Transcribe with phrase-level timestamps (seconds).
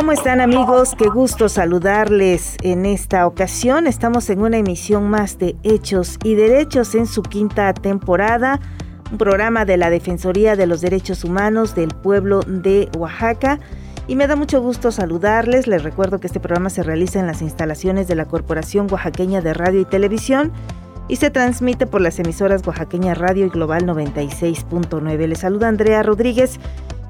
[0.00, 0.94] ¿Cómo están amigos?
[0.96, 3.86] Qué gusto saludarles en esta ocasión.
[3.86, 8.60] Estamos en una emisión más de Hechos y Derechos en su quinta temporada,
[9.12, 13.60] un programa de la Defensoría de los Derechos Humanos del pueblo de Oaxaca.
[14.08, 15.66] Y me da mucho gusto saludarles.
[15.66, 19.52] Les recuerdo que este programa se realiza en las instalaciones de la Corporación Oaxaqueña de
[19.52, 20.50] Radio y Televisión
[21.08, 25.26] y se transmite por las emisoras Oaxaqueña Radio y Global 96.9.
[25.26, 26.58] Les saluda Andrea Rodríguez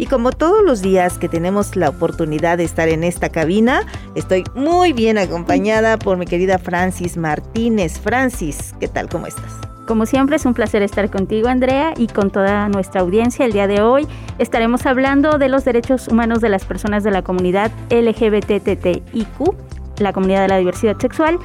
[0.01, 3.83] y como todos los días que tenemos la oportunidad de estar en esta cabina,
[4.15, 8.01] estoy muy bien acompañada por mi querida Francis Martínez.
[8.01, 9.11] Francis, ¿qué tal?
[9.11, 9.59] ¿Cómo estás?
[9.87, 13.45] Como siempre es un placer estar contigo Andrea y con toda nuestra audiencia.
[13.45, 17.21] El día de hoy estaremos hablando de los derechos humanos de las personas de la
[17.21, 19.55] comunidad LGBTTIQ,
[19.99, 21.39] la comunidad de la diversidad sexual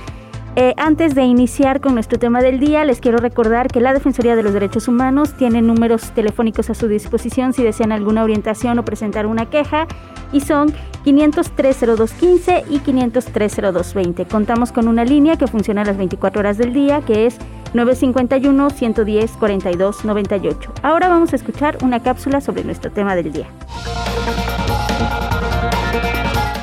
[0.56, 4.36] eh, antes de iniciar con nuestro tema del día, les quiero recordar que la Defensoría
[4.36, 8.86] de los Derechos Humanos tiene números telefónicos a su disposición si desean alguna orientación o
[8.86, 9.88] presentar una queja
[10.32, 10.74] y son
[11.06, 14.28] 503-0215 y 503-0220.
[14.28, 17.38] Contamos con una línea que funciona las 24 horas del día que es
[17.74, 20.56] 951-110-4298.
[20.82, 23.48] Ahora vamos a escuchar una cápsula sobre nuestro tema del día.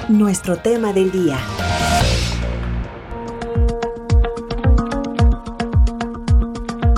[0.09, 1.37] Nuestro tema del día.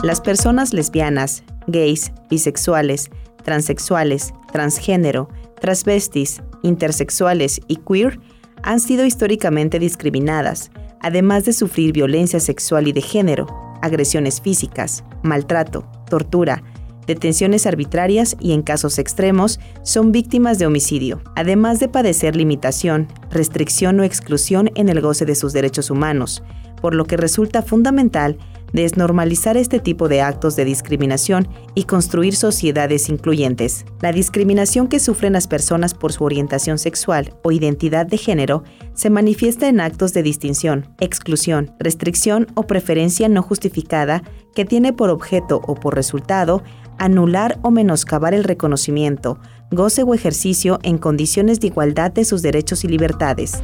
[0.04, 3.08] Las personas lesbianas, gays, bisexuales,
[3.42, 5.30] transexuales, transgénero,
[5.62, 8.20] transvestis, intersexuales y queer
[8.62, 13.46] han sido históricamente discriminadas, además de sufrir violencia sexual y de género,
[13.80, 16.62] agresiones físicas, maltrato, tortura,
[17.06, 23.98] detenciones arbitrarias y en casos extremos son víctimas de homicidio, además de padecer limitación, restricción
[24.00, 26.42] o exclusión en el goce de sus derechos humanos,
[26.82, 28.36] por lo que resulta fundamental
[28.74, 33.86] desnormalizar este tipo de actos de discriminación y construir sociedades incluyentes.
[34.02, 39.10] La discriminación que sufren las personas por su orientación sexual o identidad de género se
[39.10, 44.24] manifiesta en actos de distinción, exclusión, restricción o preferencia no justificada
[44.54, 46.62] que tiene por objeto o por resultado
[46.98, 49.38] anular o menoscabar el reconocimiento,
[49.70, 53.62] goce o ejercicio en condiciones de igualdad de sus derechos y libertades.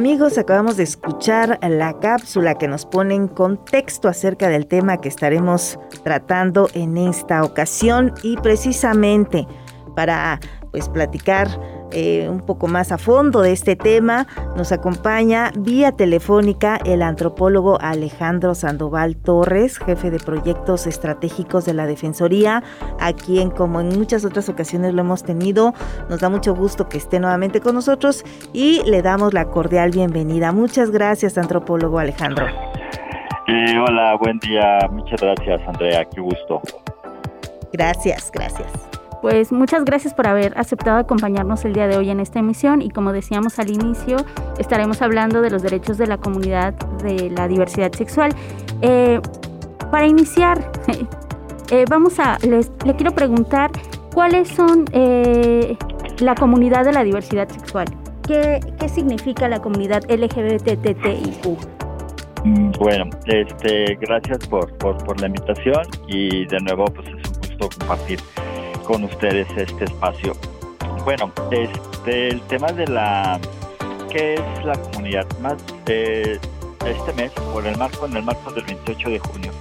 [0.00, 5.10] Amigos, acabamos de escuchar la cápsula que nos pone en contexto acerca del tema que
[5.10, 9.46] estaremos tratando en esta ocasión y precisamente
[9.94, 10.40] para
[10.70, 11.48] pues platicar
[11.92, 17.78] eh, un poco más a fondo de este tema, nos acompaña vía telefónica el antropólogo
[17.80, 22.62] Alejandro Sandoval Torres, jefe de proyectos estratégicos de la Defensoría,
[22.98, 25.74] a quien como en muchas otras ocasiones lo hemos tenido,
[26.08, 30.52] nos da mucho gusto que esté nuevamente con nosotros y le damos la cordial bienvenida.
[30.52, 32.46] Muchas gracias, antropólogo Alejandro.
[33.46, 34.78] Eh, hola, buen día.
[34.92, 36.04] Muchas gracias, Andrea.
[36.04, 36.60] Qué gusto.
[37.72, 38.89] Gracias, gracias.
[39.20, 42.88] Pues muchas gracias por haber aceptado acompañarnos el día de hoy en esta emisión y
[42.88, 44.16] como decíamos al inicio,
[44.58, 46.72] estaremos hablando de los derechos de la comunidad
[47.02, 48.32] de la diversidad sexual.
[48.80, 49.20] Eh,
[49.90, 50.72] para iniciar,
[51.70, 53.70] eh, vamos a, les, le quiero preguntar
[54.14, 55.76] cuáles son eh,
[56.20, 57.88] la comunidad de la diversidad sexual.
[58.26, 61.46] ¿Qué, qué significa la comunidad LGBTTIQ?
[62.44, 67.58] Mm, bueno, este, gracias por, por, por la invitación y de nuevo pues es un
[67.58, 68.18] gusto compartir
[68.84, 70.32] con ustedes este espacio.
[71.04, 73.40] Bueno, este, el tema de la
[74.10, 76.40] qué es la comunidad más de
[76.86, 79.52] este mes por el marco en el marco del 28 de junio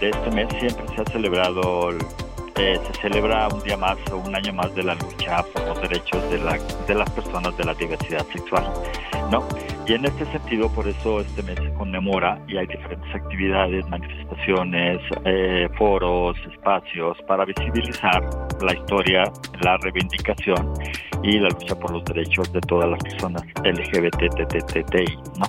[0.00, 1.90] de este mes siempre se ha celebrado
[2.56, 5.80] eh, se celebra un día más o un año más de la lucha por los
[5.82, 8.66] derechos de, la, de las personas de la diversidad sexual,
[9.30, 9.46] ¿no?
[9.88, 15.00] Y en este sentido, por eso este mes se conmemora y hay diferentes actividades, manifestaciones,
[15.24, 18.20] eh, foros, espacios para visibilizar
[18.60, 19.22] la historia,
[19.62, 20.72] la reivindicación
[21.22, 25.46] y la lucha por los derechos de todas las personas LGBTTTI, ¿no?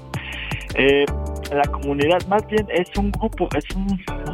[0.75, 1.05] Eh,
[1.51, 3.87] la comunidad más bien es un grupo, es un,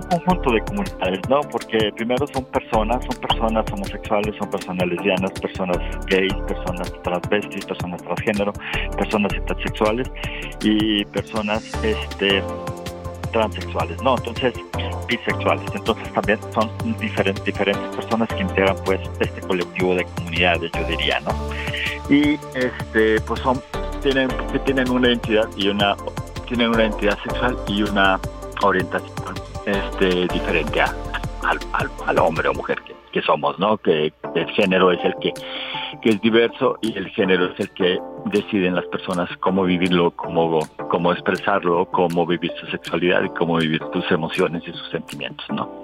[0.10, 1.42] conjunto de comunidades, ¿no?
[1.42, 5.78] Porque primero son personas, son personas homosexuales, son personas lesbianas, personas
[6.08, 8.54] gays, personas transvestis, personas transgénero,
[8.98, 10.12] personas intersexuales
[10.62, 12.44] y personas este
[13.32, 14.16] transexuales, ¿no?
[14.18, 14.54] Entonces,
[15.08, 15.66] bisexuales.
[15.76, 16.70] Entonces también son
[17.00, 21.34] diferentes, diferentes personas que integran pues este colectivo de comunidades, yo diría, ¿no?
[22.10, 23.62] Y este, pues son,
[24.02, 24.30] tienen,
[24.66, 25.96] tienen una identidad y una,
[26.54, 28.20] tienen una identidad sexual y una
[28.62, 29.34] orientación
[29.66, 30.94] este, diferente a,
[31.44, 33.80] al, al, hombre o mujer que, que, somos, ¿no?
[33.80, 35.34] Que el género es el que,
[36.04, 40.60] que es diverso y el género es el que deciden las personas cómo vivirlo, cómo,
[40.92, 45.84] cómo expresarlo, cómo vivir su sexualidad y cómo vivir sus emociones y sus sentimientos, ¿no?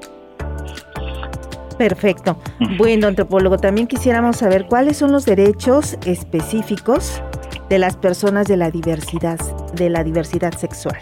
[1.80, 2.38] Perfecto.
[2.77, 7.24] Bueno, antropólogo, también quisiéramos saber cuáles son los derechos específicos
[7.69, 9.39] de las personas de la diversidad,
[9.74, 11.00] de la diversidad sexual.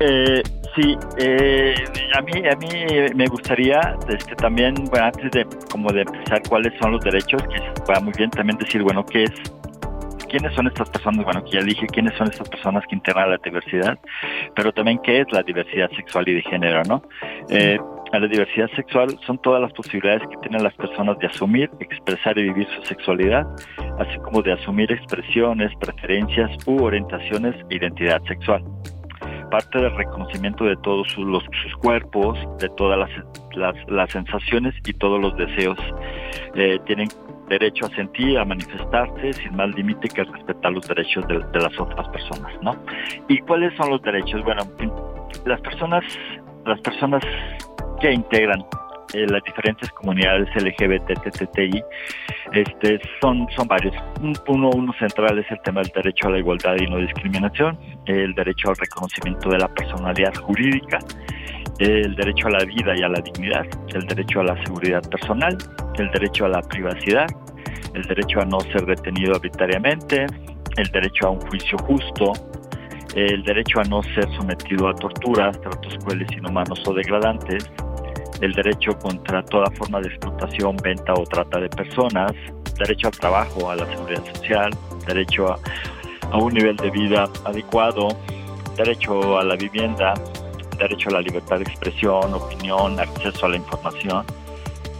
[0.00, 0.42] Eh,
[0.74, 1.74] Sí, eh,
[2.16, 2.68] a mí a mí
[3.14, 7.60] me gustaría este, también, bueno, antes de como de empezar cuáles son los derechos, que
[7.92, 9.32] va muy bien también decir, bueno, qué es
[10.30, 13.36] quiénes son estas personas, bueno, que ya dije quiénes son estas personas que integran la
[13.36, 13.98] diversidad,
[14.56, 17.02] pero también qué es la diversidad sexual y de género, ¿no?
[17.50, 17.78] Eh,
[18.18, 22.42] la diversidad sexual son todas las posibilidades que tienen las personas de asumir, expresar y
[22.44, 23.46] vivir su sexualidad,
[23.98, 28.62] así como de asumir expresiones, preferencias u orientaciones e identidad sexual
[29.52, 34.94] parte del reconocimiento de todos sus, los, sus cuerpos, de todas las, las, sensaciones y
[34.94, 35.78] todos los deseos.
[36.54, 37.08] Eh, tienen
[37.50, 42.08] derecho a sentir, a manifestarse sin más límite que respetar los derechos de, las otras
[42.08, 42.74] personas, ¿no?
[43.28, 44.42] ¿Y cuáles son los derechos?
[44.42, 44.62] Bueno,
[45.44, 46.02] las personas,
[46.64, 47.22] las personas
[48.00, 48.64] que integran
[49.14, 51.82] eh, las diferentes comunidades LGBT, TTI,
[52.52, 53.94] este, son, son varios.
[54.48, 58.34] Uno, uno central es el tema del derecho a la igualdad y no discriminación, el
[58.34, 60.98] derecho al reconocimiento de la personalidad jurídica,
[61.78, 65.58] el derecho a la vida y a la dignidad, el derecho a la seguridad personal,
[65.98, 67.26] el derecho a la privacidad,
[67.94, 70.26] el derecho a no ser detenido arbitrariamente,
[70.76, 72.32] el derecho a un juicio justo,
[73.14, 77.70] el derecho a no ser sometido a torturas, tratos crueles, inhumanos o degradantes,
[78.40, 82.32] el derecho contra toda forma de explotación, venta o trata de personas,
[82.78, 84.70] derecho al trabajo, a la seguridad social,
[85.06, 85.58] derecho a,
[86.36, 88.08] un nivel de vida adecuado,
[88.76, 90.14] derecho a la vivienda,
[90.78, 94.24] derecho a la libertad de expresión, opinión, acceso a la información,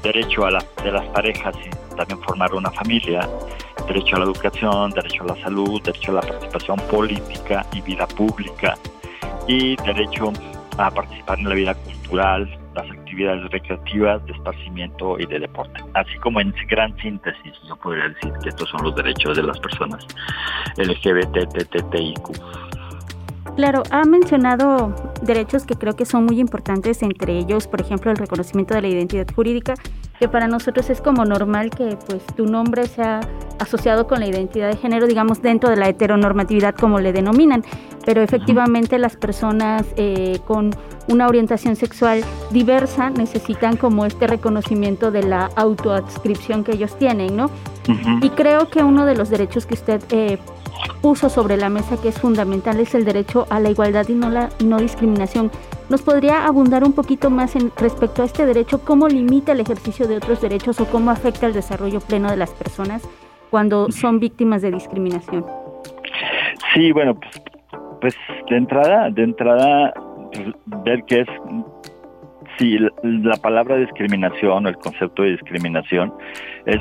[0.03, 3.27] derecho a la, de las parejas y también formar una familia,
[3.93, 8.07] derecho a la educación, derecho a la salud, derecho a la participación política y vida
[8.07, 8.75] pública
[9.47, 10.33] y derecho
[10.79, 15.85] a participar en la vida cultural, las actividades recreativas, de esparcimiento y de deporte.
[15.93, 19.59] Así como en gran síntesis, yo podría decir que estos son los derechos de las
[19.61, 20.07] personas
[20.79, 22.33] LGBTTTIQ.
[23.57, 28.17] Claro, ha mencionado derechos que creo que son muy importantes, entre ellos, por ejemplo, el
[28.17, 29.75] reconocimiento de la identidad jurídica,
[30.23, 33.23] que para nosotros es como normal que pues tu nombre sea
[33.59, 37.65] asociado con la identidad de género, digamos, dentro de la heteronormatividad como le denominan,
[38.07, 40.71] pero efectivamente las personas eh, con
[41.09, 42.23] una orientación sexual
[42.53, 47.51] diversa necesitan como este reconocimiento de la autoadscripción que ellos tienen, ¿no?
[48.21, 50.39] Y creo que uno de los derechos que usted eh,
[51.01, 54.31] puso sobre la mesa que es fundamental es el derecho a la igualdad y no
[54.31, 55.51] la no discriminación.
[55.93, 58.83] ¿Nos podría abundar un poquito más en respecto a este derecho?
[58.83, 62.51] ¿Cómo limita el ejercicio de otros derechos o cómo afecta el desarrollo pleno de las
[62.55, 63.07] personas
[63.51, 65.45] cuando son víctimas de discriminación?
[66.73, 67.43] Sí, bueno, pues,
[68.01, 68.17] pues
[68.49, 69.93] de entrada, de entrada,
[70.33, 71.29] pues, ver qué es
[72.57, 76.11] sí, la, palabra discriminación o el concepto de discriminación
[76.65, 76.81] es,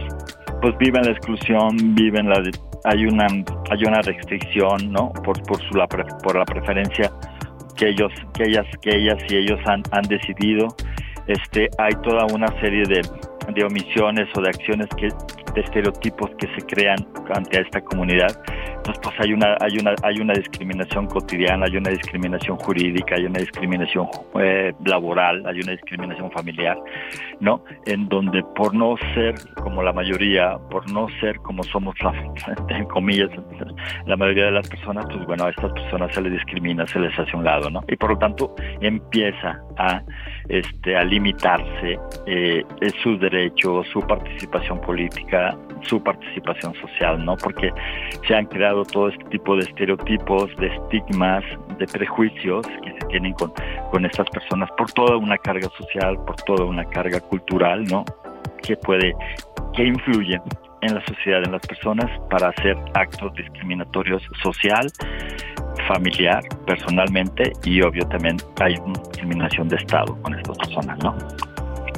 [0.61, 2.41] pues viven la exclusión, viven la,
[2.85, 5.11] hay una, hay una restricción, ¿no?
[5.25, 7.11] Por, por su, la, por la preferencia
[7.81, 10.67] que ellos, que ellas, que ellas y ellos han, decidido.
[11.25, 13.01] Este, hay toda una serie de,
[13.53, 16.99] de omisiones o de acciones que, de estereotipos que se crean
[17.33, 18.39] ante esta comunidad.
[18.81, 23.25] Entonces, pues hay una, hay una, hay una discriminación cotidiana, hay una discriminación jurídica, hay
[23.25, 24.07] una discriminación
[24.39, 26.79] eh, laboral, hay una discriminación familiar,
[27.39, 27.63] ¿no?
[27.85, 32.11] En donde por no ser como la mayoría, por no ser como somos la,
[32.75, 33.29] en comillas,
[34.07, 37.17] la mayoría de las personas, pues bueno, a estas personas se les discrimina, se les
[37.19, 37.81] hace un lado, ¿no?
[37.87, 40.03] Y por lo tanto empieza a,
[40.49, 42.63] este, a limitarse eh,
[43.01, 47.35] sus derechos, su participación política, su participación social, ¿no?
[47.37, 47.71] Porque
[48.27, 51.43] se han creado todo este tipo de estereotipos, de estigmas,
[51.77, 53.51] de prejuicios que se tienen con,
[53.91, 58.05] con estas personas por toda una carga social, por toda una carga cultural, ¿no?
[58.61, 59.13] Que puede,
[59.73, 60.39] que influye
[60.81, 64.87] en la sociedad, en las personas, para hacer actos discriminatorios social,
[65.87, 68.75] familiar, personalmente y obvio también hay
[69.11, 71.15] discriminación de Estado con estas personas, ¿no?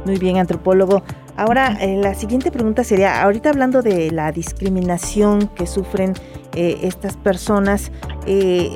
[0.06, 1.04] Muy bien, antropólogo.
[1.36, 6.14] Ahora, eh, la siguiente pregunta sería, ahorita hablando de la discriminación que sufren
[6.56, 7.92] eh, estas personas,
[8.28, 8.76] eh,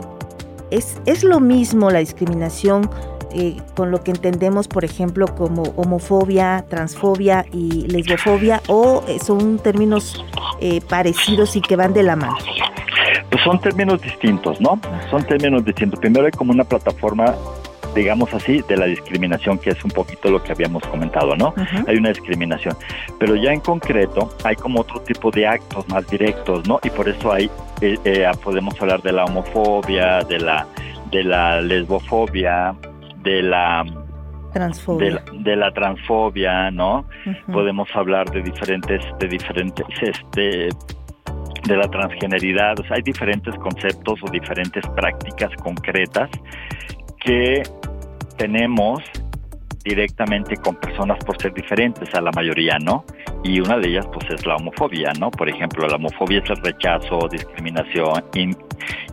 [0.71, 2.89] ¿es, ¿es lo mismo la discriminación
[3.31, 9.59] eh, con lo que entendemos, por ejemplo, como homofobia, transfobia y lesbofobia, o eh, son
[9.59, 10.25] términos
[10.59, 12.37] eh, parecidos y que van de la mano?
[13.29, 14.79] Pues son términos distintos, ¿no?
[15.09, 15.99] Son términos distintos.
[15.99, 17.35] Primero hay como una plataforma
[17.97, 21.53] digamos así, de la discriminación, que es un poquito lo que habíamos comentado, ¿no?
[21.87, 22.75] Hay una discriminación.
[23.19, 26.79] Pero ya en concreto hay como otro tipo de actos más directos, ¿no?
[26.83, 27.49] Y por eso hay,
[27.81, 30.67] eh, eh, podemos hablar de la homofobia, de la,
[31.11, 32.75] de la lesbofobia,
[33.27, 33.83] de la
[34.53, 35.21] transfobia.
[35.33, 37.05] De, la, transfobia, ¿no?
[37.51, 40.69] Podemos hablar de diferentes, de diferentes, este,
[41.67, 46.29] de la transgeneridad, o sea, hay diferentes conceptos o diferentes prácticas concretas
[47.19, 47.63] que
[48.37, 49.01] tenemos
[49.83, 53.05] directamente con personas por ser diferentes, a la mayoría no,
[53.43, 55.29] y una de ellas pues es la homofobia, ¿no?
[55.31, 58.23] Por ejemplo, la homofobia es el rechazo, discriminación,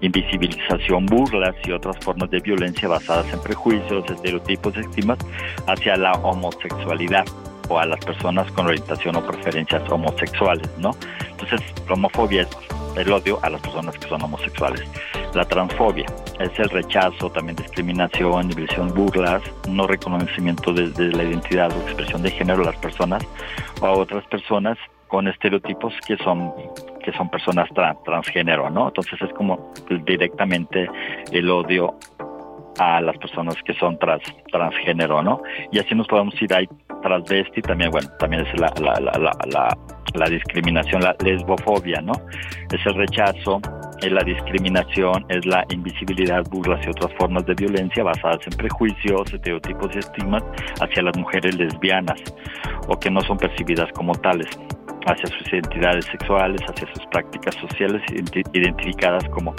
[0.04, 5.18] invisibilización, burlas y otras formas de violencia basadas en prejuicios, estereotipos estigmas
[5.66, 7.24] hacia la homosexualidad
[7.68, 10.90] o a las personas con orientación o preferencias homosexuales, ¿no?
[11.30, 12.48] Entonces, la homofobia es
[12.96, 14.82] el odio a las personas que son homosexuales.
[15.34, 16.06] La transfobia
[16.38, 22.30] es el rechazo, también discriminación, división, burlas, no reconocimiento de, la identidad o expresión de
[22.30, 23.24] género a las personas
[23.80, 26.52] o a otras personas con estereotipos que son
[27.04, 27.68] que son personas
[28.04, 28.88] transgénero, ¿no?
[28.88, 29.72] Entonces es como
[30.06, 30.88] directamente
[31.30, 31.94] el odio
[32.78, 35.42] a las personas que son trans, transgénero, ¿no?
[35.70, 36.68] Y así nos podemos ir ahí
[37.02, 39.78] transvesti también, bueno, también es la, la, la,
[40.14, 42.14] la, discriminación, la lesbofobia, ¿no?
[42.72, 43.60] Es el rechazo,
[44.00, 49.32] es la discriminación, es la invisibilidad, burlas y otras formas de violencia basadas en prejuicios,
[49.32, 50.42] estereotipos y estigmas
[50.80, 52.20] hacia las mujeres lesbianas
[52.88, 54.48] o que no son percibidas como tales
[55.06, 58.02] hacia sus identidades sexuales, hacia sus prácticas sociales
[58.52, 59.54] identificadas como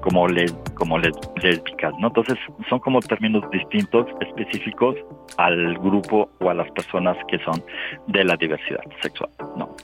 [0.00, 0.26] como
[0.74, 2.08] como lésbicas, ¿no?
[2.08, 2.38] Entonces
[2.68, 4.96] son como términos distintos, específicos
[5.36, 7.62] al grupo o a las personas que son
[8.08, 9.74] de la diversidad sexual, ¿no?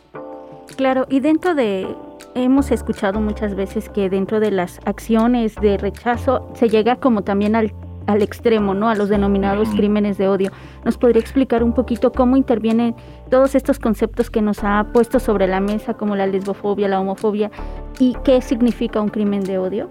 [0.77, 1.87] Claro, y dentro de
[2.35, 7.57] hemos escuchado muchas veces que dentro de las acciones de rechazo se llega como también
[7.57, 7.73] al
[8.07, 8.89] al extremo, ¿no?
[8.89, 10.51] A los denominados crímenes de odio.
[10.85, 12.95] ¿Nos podría explicar un poquito cómo intervienen
[13.31, 17.51] todos estos conceptos que nos ha puesto sobre la mesa, como la lesbofobia, la homofobia,
[17.99, 19.91] y qué significa un crimen de odio?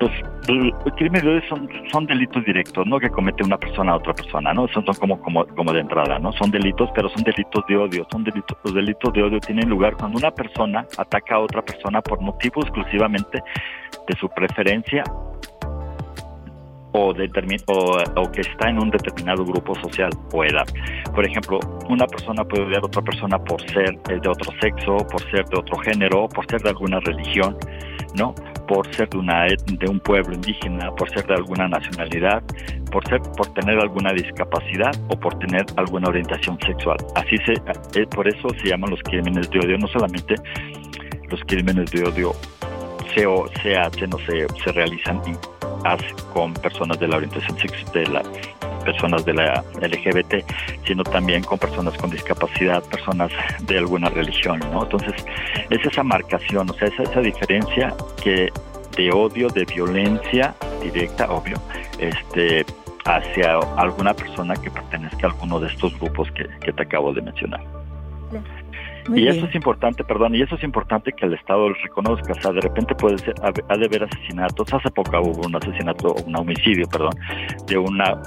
[0.00, 0.10] Los,
[0.96, 2.98] crímenes de odio son, son delitos directos, ¿no?
[2.98, 4.66] Que comete una persona a otra persona, ¿no?
[4.68, 6.32] Son, son como, como, como de entrada, ¿no?
[6.32, 8.06] Son delitos, pero son delitos de odio.
[8.10, 12.02] Son delitos, los delitos de odio tienen lugar cuando una persona ataca a otra persona
[12.02, 13.42] por motivo exclusivamente
[14.06, 15.04] de su preferencia
[16.94, 17.12] o,
[18.16, 20.66] o, que está en un determinado grupo social o edad.
[21.14, 21.58] Por ejemplo,
[21.88, 25.44] una persona puede odiar a otra persona por ser eh, de otro sexo, por ser
[25.46, 27.56] de otro género, por ser de alguna religión,
[28.14, 28.34] ¿no?
[28.68, 32.42] Por ser de, una, de un pueblo indígena, por ser de alguna nacionalidad,
[32.90, 36.96] por ser por tener alguna discapacidad o por tener alguna orientación sexual.
[37.16, 37.54] Así se,
[38.00, 40.34] eh, por eso se llaman los crímenes de odio, no solamente
[41.28, 42.32] los crímenes de odio
[43.14, 43.26] se,
[43.62, 45.20] se hacen o se, se realizan
[46.32, 48.26] con personas de la orientación sexual, de las
[48.84, 50.44] personas de la LGBT,
[50.86, 53.30] sino también con personas con discapacidad, personas
[53.62, 54.84] de alguna religión, ¿no?
[54.84, 55.14] Entonces,
[55.70, 58.50] es esa marcación, o sea, esa, esa diferencia que
[58.96, 61.56] de odio, de violencia directa, obvio,
[61.98, 62.64] este
[63.06, 67.20] hacia alguna persona que pertenezca a alguno de estos grupos que, que te acabo de
[67.20, 67.60] mencionar
[69.12, 72.32] y eso es importante, perdón, y eso es importante que el Estado lo reconozca.
[72.32, 74.72] O sea, de repente puede ser, ha de haber asesinatos.
[74.72, 77.12] Hace poco hubo un asesinato, un homicidio, perdón,
[77.66, 78.20] de una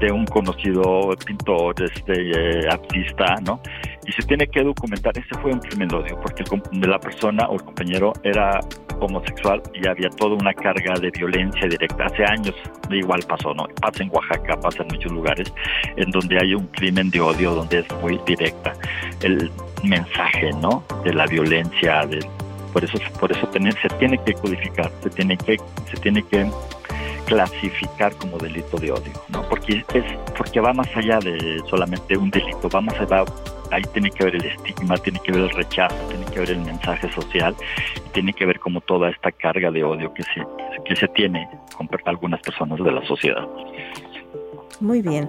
[0.00, 3.60] de un conocido pintor, este eh, artista, ¿no?
[4.04, 5.16] Y se tiene que documentar.
[5.16, 8.58] Ese fue un crimen de odio, porque la persona o el compañero era
[9.00, 12.06] homosexual y había toda una carga de violencia directa.
[12.06, 12.54] Hace años
[12.90, 13.64] igual pasó, ¿no?
[13.80, 15.52] Pasa en Oaxaca, pasa en muchos lugares,
[15.96, 18.72] en donde hay un crimen de odio, donde es muy directa.
[19.22, 19.50] El,
[19.82, 20.84] mensaje, ¿no?
[21.04, 22.20] De la violencia, de,
[22.72, 25.58] por eso, por eso se tiene que codificar, se tiene que,
[25.90, 26.50] se tiene que
[27.26, 29.42] clasificar como delito de odio, ¿no?
[29.48, 30.04] Porque es,
[30.36, 33.24] porque va más allá de solamente un delito, va más allá,
[33.70, 36.60] ahí tiene que ver el estigma, tiene que ver el rechazo, tiene que ver el
[36.60, 37.54] mensaje social,
[38.12, 40.42] tiene que ver como toda esta carga de odio que se,
[40.84, 43.46] que se tiene con algunas personas de la sociedad.
[44.80, 45.28] Muy bien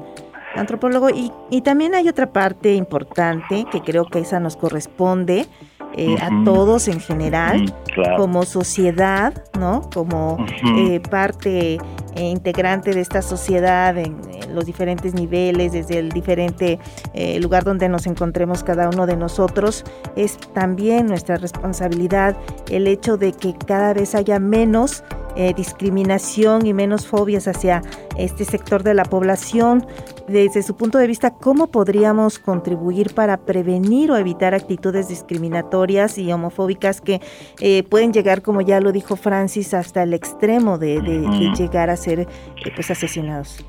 [0.56, 1.10] antropólogo.
[1.10, 5.48] Y, y también hay otra parte importante que creo que esa nos corresponde
[5.96, 7.74] eh, a todos en general,
[8.18, 9.90] como sociedad, ¿no?
[9.94, 10.44] Como
[10.76, 11.78] eh, parte
[12.16, 14.18] eh, integrante de esta sociedad en,
[14.54, 16.80] los diferentes niveles, desde el diferente
[17.14, 19.84] eh, lugar donde nos encontremos cada uno de nosotros,
[20.16, 22.38] es también nuestra responsabilidad
[22.70, 25.04] el hecho de que cada vez haya menos
[25.36, 27.82] eh, discriminación y menos fobias hacia
[28.18, 29.86] este sector de la población.
[30.28, 36.32] Desde su punto de vista, ¿cómo podríamos contribuir para prevenir o evitar actitudes discriminatorias y
[36.32, 37.20] homofóbicas que
[37.60, 41.02] eh, pueden llegar, como ya lo dijo Francis, hasta el extremo de,
[41.58, 42.28] llegar a ser eh,
[42.76, 43.66] pues, asesinados?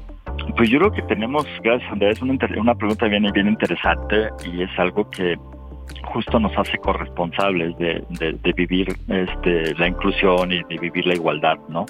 [0.56, 4.62] Pues yo creo que tenemos, gracias Andrea, es una, una pregunta bien, bien interesante y
[4.62, 5.36] es algo que
[6.04, 11.86] justo nos hace corresponsables de, vivir este, la inclusión y de vivir la igualdad, ¿no?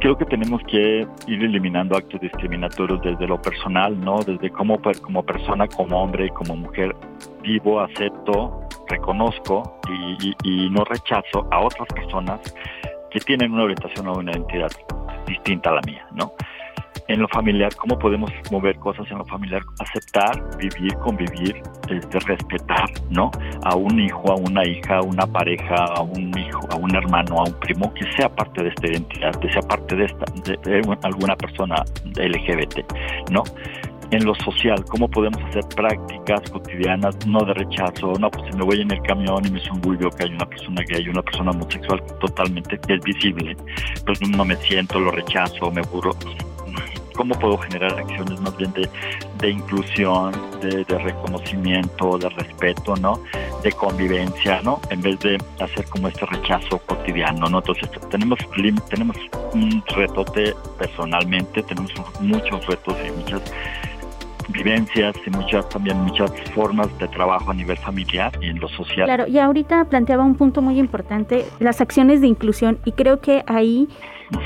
[0.00, 4.20] Creo que tenemos que ir eliminando actos discriminatorios desde lo personal, ¿no?
[4.20, 6.94] Desde cómo como persona, como hombre y como mujer
[7.42, 12.40] vivo, acepto, reconozco y, y no rechazo a otras personas
[13.10, 14.70] que tienen una orientación o una identidad
[15.26, 16.32] distinta a la mía, ¿no?
[17.08, 22.90] En lo familiar, cómo podemos mover cosas en lo familiar, aceptar, vivir, convivir, este, respetar,
[23.10, 23.30] ¿no?
[23.64, 27.36] A un hijo, a una hija, a una pareja, a un hijo, a un hermano,
[27.38, 30.96] a un primo, que sea parte de esta identidad, que sea parte de esta, de,
[31.02, 31.76] alguna persona
[32.16, 33.42] LGBT, ¿no?
[34.10, 38.64] en lo social, cómo podemos hacer prácticas cotidianas, no de rechazo, no, pues si me
[38.64, 42.02] voy en el camión y me sumbulgo que hay una persona gay, una persona homosexual
[42.20, 43.56] totalmente que es visible,
[44.04, 46.10] pues no me siento, lo rechazo, me burro,
[47.20, 53.20] cómo puedo generar acciones más bien de, inclusión, de, reconocimiento, de respeto, ¿no?
[53.62, 54.80] De convivencia, ¿no?
[54.88, 57.58] En vez de hacer como este rechazo cotidiano, ¿no?
[57.58, 58.38] Entonces tenemos,
[58.88, 59.18] tenemos
[59.52, 63.42] un retote personalmente, tenemos muchos retos y muchas
[64.52, 69.06] vivencias y muchas también muchas formas de trabajo a nivel familiar y en lo social.
[69.06, 73.42] Claro, y ahorita planteaba un punto muy importante, las acciones de inclusión y creo que
[73.46, 73.88] ahí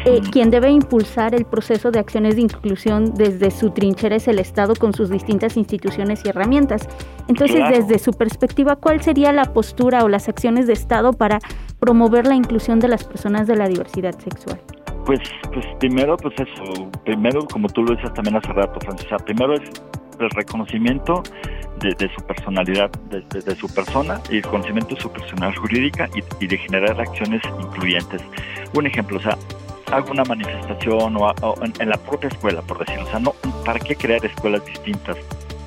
[0.07, 4.39] eh, quien debe impulsar el proceso de acciones de inclusión desde su trinchera es el
[4.39, 6.89] Estado con sus distintas instituciones y herramientas.
[7.29, 11.39] Entonces, desde su perspectiva, ¿cuál sería la postura o las acciones de Estado para
[11.81, 14.61] promover la inclusión de las personas de la diversidad sexual?
[15.05, 15.21] Pues,
[15.53, 19.71] pues primero, pues eso, primero, como tú lo dices también hace rato, Francesa, primero es
[20.19, 21.23] el reconocimiento
[21.81, 26.09] de, su personalidad, de, su persona y el conocimiento de su personalidad jurídica
[26.41, 28.23] y, de generar acciones incluyentes.
[28.75, 29.37] Un ejemplo, o sea,
[29.93, 31.35] hago una manifestación o,
[31.79, 33.33] en, la propia escuela, por decirlo, o sea, no,
[33.65, 35.19] ¿para qué crear escuelas distintas?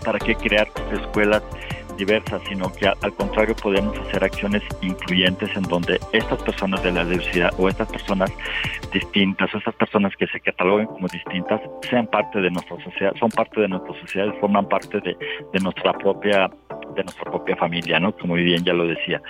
[0.04, 1.44] ¿Para qué crear escuelas
[1.98, 7.04] diversas, sino que al contrario podemos hacer acciones incluyentes en donde estas personas de la
[7.04, 8.32] diversidad o estas personas
[8.94, 13.30] distintas o estas personas que se cataloguen como distintas sean parte de nuestra sociedad, son
[13.32, 15.18] parte de nuestra sociedad, forman parte de,
[15.54, 16.50] de nuestra propia
[16.96, 18.16] de nuestra propia familia, ¿no?
[18.16, 19.22] Como bien ya lo decía.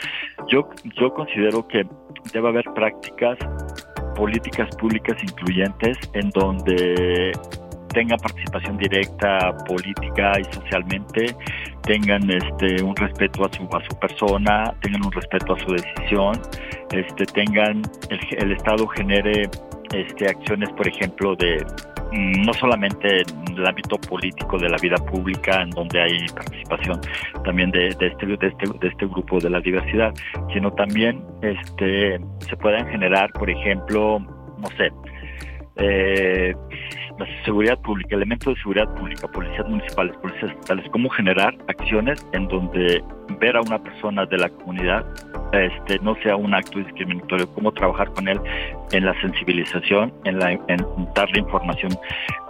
[0.48, 1.86] Yo yo considero que
[2.34, 3.38] debe haber prácticas
[4.16, 7.32] políticas públicas incluyentes en donde
[7.98, 11.36] tengan participación directa política y socialmente,
[11.82, 16.40] tengan este un respeto a su a su persona, tengan un respeto a su decisión,
[16.92, 17.82] este tengan
[18.12, 19.50] el, el Estado genere
[19.96, 21.66] este acciones, por ejemplo, de
[22.12, 27.02] mm, no solamente en el ámbito político de la vida pública, en donde hay participación
[27.46, 30.14] también de, este, de, este, de este grupo de la diversidad,
[30.54, 34.92] sino también este, se puedan generar, por ejemplo, no sé,
[35.78, 36.54] eh,
[37.20, 42.48] la seguridad pública, elementos de seguridad pública, policías municipales, policías estatales, cómo generar acciones en
[42.48, 43.04] donde
[43.40, 45.06] ver a una persona de la comunidad
[45.54, 48.40] este, no sea un acto discriminatorio, cómo trabajar con él
[48.92, 51.98] en la sensibilización, en, la, en darle información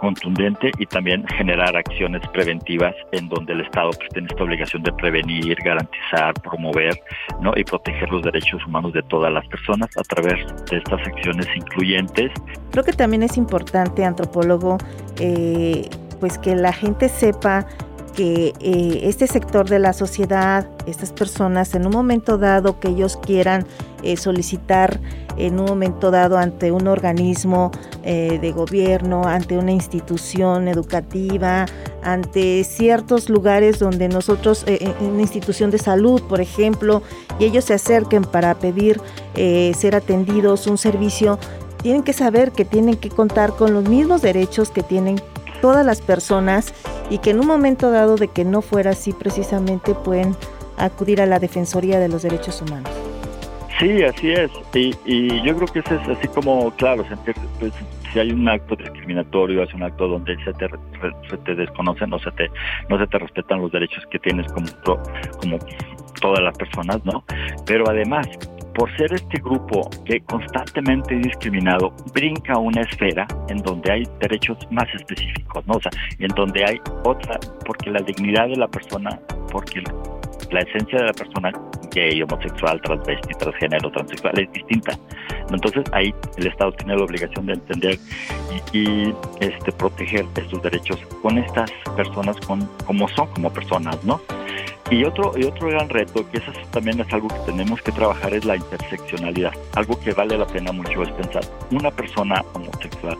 [0.00, 4.92] contundente y también generar acciones preventivas en donde el Estado pues, tiene esta obligación de
[4.92, 6.98] prevenir, garantizar, promover
[7.40, 7.52] ¿no?
[7.56, 10.34] y proteger los derechos humanos de todas las personas a través
[10.70, 12.32] de estas acciones incluyentes.
[12.70, 14.57] Creo que también es importante, antropólogo,
[15.18, 15.88] eh,
[16.20, 17.66] pues que la gente sepa
[18.14, 23.16] que eh, este sector de la sociedad, estas personas, en un momento dado que ellos
[23.16, 23.64] quieran
[24.02, 24.98] eh, solicitar
[25.36, 27.70] en un momento dado ante un organismo
[28.02, 31.66] de gobierno, ante una institución educativa,
[32.02, 34.64] ante ciertos lugares donde nosotros,
[35.00, 37.02] una institución de salud, por ejemplo,
[37.38, 38.98] y ellos se acerquen para pedir
[39.34, 41.38] ser atendidos, un servicio,
[41.82, 45.20] tienen que saber que tienen que contar con los mismos derechos que tienen
[45.60, 46.74] todas las personas
[47.10, 50.36] y que en un momento dado de que no fuera así precisamente pueden
[50.76, 52.90] acudir a la Defensoría de los Derechos Humanos.
[53.78, 54.50] Sí, así es.
[54.74, 57.04] Y, y yo creo que eso es así como, claro,
[57.60, 57.72] pues,
[58.12, 60.68] si hay un acto discriminatorio, es un acto donde se te,
[61.30, 62.50] se te desconoce, no se te,
[62.88, 64.66] no se te respetan los derechos que tienes como,
[65.40, 65.58] como
[66.20, 67.22] todas las personas, ¿no?
[67.66, 68.26] Pero además,
[68.74, 74.86] por ser este grupo que constantemente discriminado, brinca una esfera en donde hay derechos más
[74.94, 75.74] específicos, ¿no?
[75.74, 79.18] O sea, en donde hay otra, porque la dignidad de la persona,
[79.50, 79.82] porque
[80.50, 81.52] la esencia de la persona
[81.90, 84.98] gay, homosexual, transvesti, transgénero, transexual es distinta.
[85.50, 87.98] Entonces ahí el Estado tiene la obligación de entender
[88.72, 94.20] y, este proteger estos derechos con estas personas con como son como personas, ¿no?
[94.90, 98.32] Y otro, y otro gran reto, que eso también es algo que tenemos que trabajar,
[98.32, 99.52] es la interseccionalidad.
[99.76, 103.18] Algo que vale la pena mucho es pensar, una persona homosexual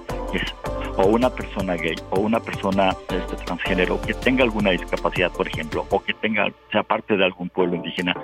[0.97, 5.87] o una persona gay o una persona este, transgénero que tenga alguna discapacidad, por ejemplo,
[5.91, 8.15] o que tenga sea parte de algún pueblo indígena,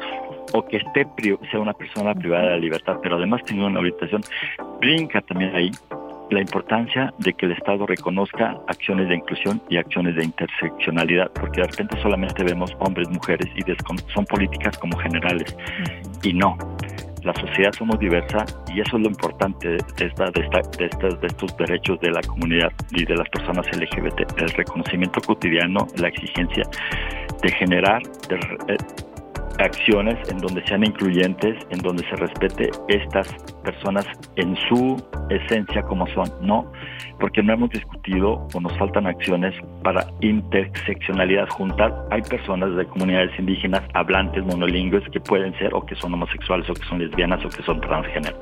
[0.53, 1.07] o que esté
[1.51, 4.23] sea una persona privada de la libertad, pero además tenga una habitación,
[4.81, 5.71] brinca también ahí
[6.31, 11.61] la importancia de que el Estado reconozca acciones de inclusión y acciones de interseccionalidad, porque
[11.61, 13.63] de repente solamente vemos hombres, mujeres y
[14.13, 15.57] son políticas como generales.
[16.23, 16.57] Y no,
[17.25, 21.21] la sociedad somos diversa y eso es lo importante de, esta, de, esta, de, estas,
[21.21, 26.09] de estos derechos de la comunidad y de las personas LGBT, el reconocimiento cotidiano, la
[26.09, 26.65] exigencia
[27.43, 28.37] de generar, de,
[28.75, 28.77] eh,
[29.59, 33.29] acciones en donde sean incluyentes, en donde se respete estas
[33.63, 36.71] personas en su esencia como son, ¿no?
[37.21, 41.95] Porque no hemos discutido o nos faltan acciones para interseccionalidad juntar.
[42.11, 46.75] Hay personas de comunidades indígenas hablantes monolingües que pueden ser o que son homosexuales o
[46.75, 48.37] que son lesbianas o que son transgénero.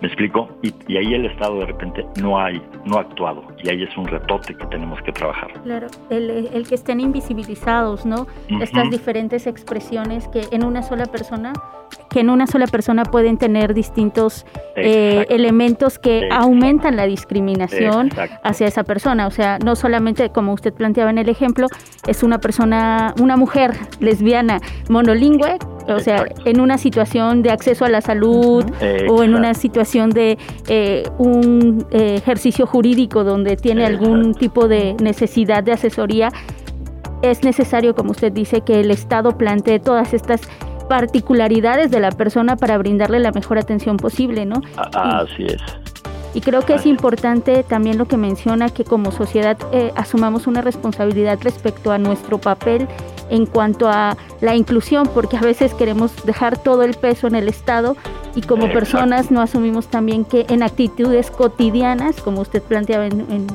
[0.00, 0.48] ¿Me explico?
[0.62, 3.42] Y, ahí el Estado de repente no hay, no ha actuado.
[3.62, 5.52] Y ahí es un retote que tenemos que trabajar.
[5.62, 8.26] Claro, el, que estén invisibilizados, ¿no?
[8.60, 11.52] Estas diferentes expresiones que en una sola persona,
[12.10, 18.10] que en una sola persona pueden tener distintos eh, elementos que aumentan la discriminación
[18.42, 19.26] hacia esa persona.
[19.26, 21.68] O sea, no solamente, como usted planteaba en el ejemplo,
[22.06, 27.88] es una persona, una mujer lesbiana monolingüe, o sea, en una situación de acceso a
[27.88, 28.64] la salud
[29.08, 34.94] o en una situación de eh, un eh, ejercicio jurídico donde tiene algún tipo de
[35.00, 36.30] necesidad de asesoría,
[37.22, 40.42] es necesario, como usted dice, que el Estado plantee todas estas
[40.88, 44.62] particularidades de la persona para brindarle la mejor atención posible, ¿no?
[44.76, 45.62] Así es.
[46.36, 50.60] Y creo que es importante también lo que menciona, que como sociedad eh, asumamos una
[50.60, 52.88] responsabilidad respecto a nuestro papel
[53.30, 57.48] en cuanto a la inclusión, porque a veces queremos dejar todo el peso en el
[57.48, 57.96] Estado
[58.34, 63.46] y como personas no asumimos también que en actitudes cotidianas, como usted planteaba en, en,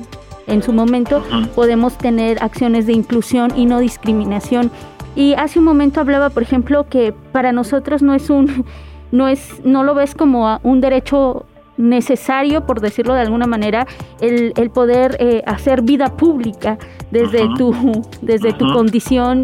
[0.61, 1.23] su momento,
[1.55, 4.71] podemos tener acciones de inclusión y no discriminación.
[5.15, 8.65] Y hace un momento hablaba, por ejemplo, que para nosotros no es un
[9.11, 11.45] no es no lo ves como un derecho
[11.77, 13.87] necesario, por decirlo de alguna manera,
[14.19, 16.77] el, el poder eh, hacer vida pública
[17.09, 17.73] desde tu,
[18.21, 19.43] desde tu condición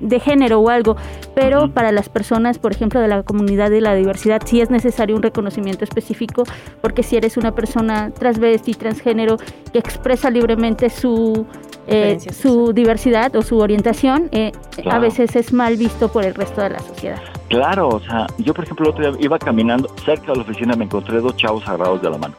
[0.00, 0.96] de género o algo,
[1.34, 5.16] pero para las personas, por ejemplo, de la comunidad de la diversidad, sí es necesario
[5.16, 6.44] un reconocimiento específico,
[6.80, 9.36] porque si eres una persona transvesti, transgénero,
[9.72, 11.46] que expresa libremente su,
[11.86, 14.52] eh, su diversidad o su orientación, eh,
[14.90, 17.20] a veces es mal visto por el resto de la sociedad.
[17.48, 20.74] Claro, o sea, yo por ejemplo el otro día iba caminando cerca de la oficina,
[20.74, 22.34] me encontré dos chavos agarrados de la mano.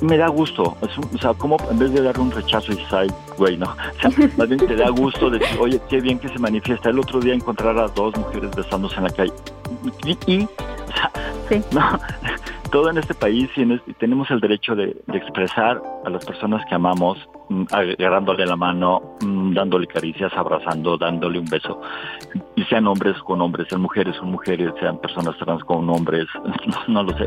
[0.00, 3.56] Me da gusto, o sea, como en vez de darle un rechazo y decir, güey,
[3.56, 3.66] no,
[4.06, 6.88] o sea, más bien te da gusto decir, oye, qué bien que se manifiesta.
[6.88, 9.32] El otro día encontrar a dos mujeres besándose en la calle.
[10.26, 10.48] Y, o
[10.94, 11.12] sea,
[11.72, 12.00] no,
[12.70, 17.18] todo en este país y, tenemos el derecho de, expresar a las personas que amamos,
[17.48, 21.80] mm, agarrándole la mano, mm, dándole caricias, abrazando, dándole un beso.
[22.56, 26.26] Y sean hombres con hombres, sean mujeres con mujeres, sean personas trans con hombres,
[26.88, 27.26] no, lo sé.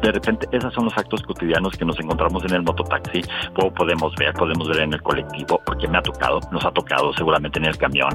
[0.00, 3.22] De repente, esos son los actos cotidianos que nos encontramos en el mototaxi,
[3.62, 7.12] o podemos ver, podemos ver en el colectivo, porque me ha tocado, nos ha tocado
[7.14, 8.10] seguramente en el camión.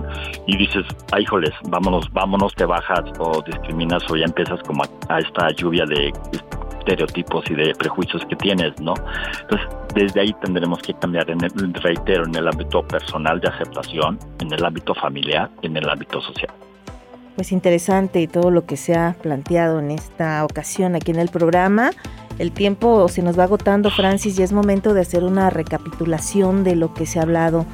[0.48, 5.20] Y dices, ay, híjoles, vámonos, vámonos, te bajas o discriminas o ya empiezas como a
[5.20, 6.12] esta lluvia de
[6.88, 8.94] estereotipos y de prejuicios que tienes, ¿no?
[9.42, 14.18] Entonces, desde ahí tendremos que cambiar, en el, reitero, en el ámbito personal de aceptación,
[14.40, 16.52] en el ámbito familiar, en el ámbito social.
[17.36, 21.30] Pues interesante y todo lo que se ha planteado en esta ocasión aquí en el
[21.30, 21.92] programa.
[22.40, 26.76] El tiempo se nos va agotando, Francis, y es momento de hacer una recapitulación de
[26.76, 27.66] lo que se ha hablado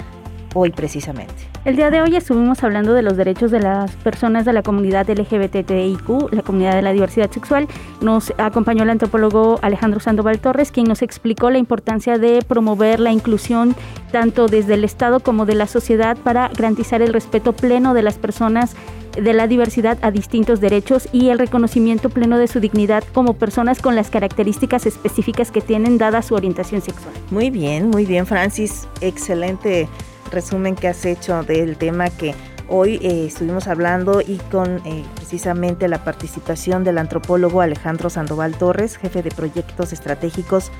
[0.53, 1.33] hoy precisamente.
[1.65, 5.09] El día de hoy estuvimos hablando de los derechos de las personas de la comunidad
[5.09, 7.67] LGBTIQ, la comunidad de la diversidad sexual.
[8.01, 13.11] Nos acompañó el antropólogo Alejandro Sandoval Torres, quien nos explicó la importancia de promover la
[13.11, 13.75] inclusión
[14.11, 18.17] tanto desde el Estado como de la sociedad para garantizar el respeto pleno de las
[18.17, 18.75] personas
[19.13, 23.81] de la diversidad a distintos derechos y el reconocimiento pleno de su dignidad como personas
[23.81, 27.13] con las características específicas que tienen dada su orientación sexual.
[27.29, 28.87] Muy bien, muy bien, Francis.
[29.01, 29.87] Excelente
[30.33, 32.35] resumen que has hecho del tema que
[32.69, 38.97] Hoy eh, estuvimos hablando y con eh, precisamente la participación del antropólogo Alejandro Sandoval Torres,
[38.97, 40.71] jefe de proyectos estratégicos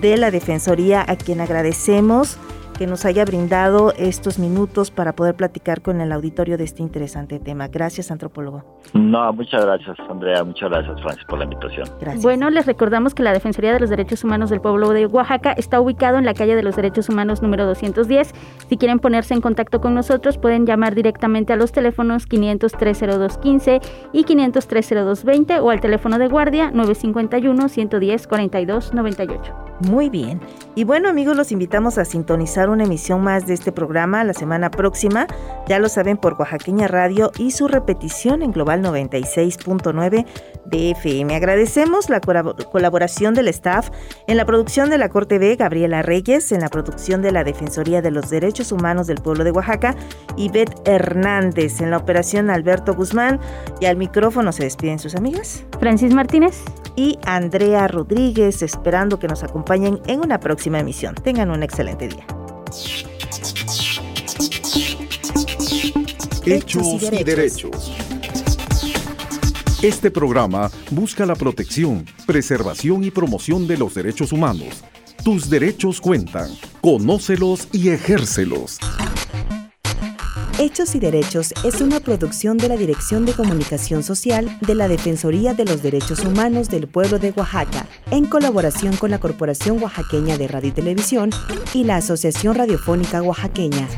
[0.00, 2.38] de la Defensoría, a quien agradecemos
[2.82, 7.38] que nos haya brindado estos minutos para poder platicar con el auditorio de este interesante
[7.38, 7.68] tema.
[7.68, 8.64] Gracias, antropólogo.
[8.92, 10.42] No, muchas gracias, Andrea.
[10.42, 11.88] Muchas gracias, Francis, por la invitación.
[12.00, 12.24] Gracias.
[12.24, 15.80] Bueno, les recordamos que la Defensoría de los Derechos Humanos del Pueblo de Oaxaca está
[15.80, 18.34] ubicado en la calle de los Derechos Humanos número 210.
[18.68, 23.80] Si quieren ponerse en contacto con nosotros, pueden llamar directamente a los teléfonos 5030215
[24.12, 29.72] y 5030220 o al teléfono de guardia 951 110 4298.
[29.88, 30.40] Muy bien.
[30.74, 34.70] Y bueno, amigos, los invitamos a sintonizar una emisión más de este programa la semana
[34.70, 35.26] próxima.
[35.66, 40.26] Ya lo saben por Oaxaqueña Radio y su repetición en Global 96.9
[40.66, 41.34] de FM.
[41.34, 43.90] Agradecemos la colaboración del staff
[44.26, 48.02] en la producción de la Corte B, Gabriela Reyes, en la producción de la Defensoría
[48.02, 49.94] de los Derechos Humanos del Pueblo de Oaxaca,
[50.36, 53.40] y Beth Hernández, en la operación Alberto Guzmán.
[53.80, 55.64] Y al micrófono se despiden sus amigas.
[55.78, 56.62] Francis Martínez.
[56.94, 61.14] Y Andrea Rodríguez, esperando que nos acompañen en una próxima emisión.
[61.14, 62.26] Tengan un excelente día.
[66.44, 67.92] Hechos y derechos.
[69.82, 74.82] Este programa busca la protección, preservación y promoción de los derechos humanos.
[75.24, 76.50] Tus derechos cuentan.
[76.80, 78.78] Conócelos y ejércelos.
[80.62, 85.54] Hechos y Derechos es una producción de la Dirección de Comunicación Social de la Defensoría
[85.54, 90.46] de los Derechos Humanos del Pueblo de Oaxaca, en colaboración con la Corporación Oaxaqueña de
[90.46, 91.30] Radio y Televisión
[91.74, 93.88] y la Asociación Radiofónica Oaxaqueña.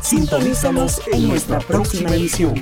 [0.00, 2.54] Sintonízanos en nuestra próxima emisión.